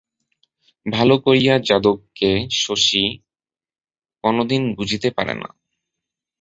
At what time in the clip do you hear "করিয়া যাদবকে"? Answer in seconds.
1.17-2.29